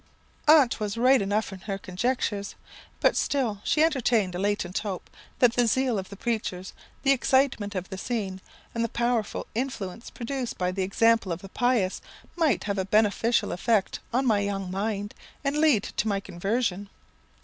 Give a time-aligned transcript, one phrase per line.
[0.47, 2.55] "Aunt was right enough in her conjunctures;
[3.01, 7.75] but still she entertained a latent hope, that the zeal of the preachers, the excitement
[7.75, 8.41] of the scene,
[8.73, 12.01] and the powerful influence produced by the example of the pious,
[12.35, 16.89] might have a beneficial effect on my young mind, and lead to my conversion.